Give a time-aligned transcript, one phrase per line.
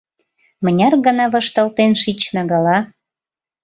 [0.63, 2.77] —Мыняр гана вашталтен шична гала?